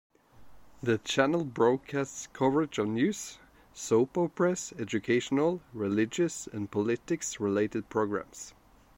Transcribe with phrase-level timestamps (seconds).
[0.81, 3.37] The channel broadcasts coverage of news,
[3.75, 8.55] soap operas, educational, religious and politics related programs.